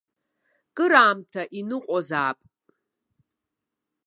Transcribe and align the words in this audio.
Кыр 0.75 0.91
аамҭа 1.01 1.43
иныҟәозаап. 1.59 2.39